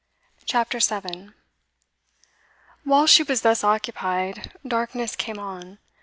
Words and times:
CHAPTER 0.45 0.79
7 0.79 1.35
Whilst 2.83 3.13
she 3.13 3.21
was 3.21 3.41
thus 3.43 3.63
occupied, 3.63 4.51
darkness 4.67 5.15
came 5.15 5.37
on. 5.37 5.77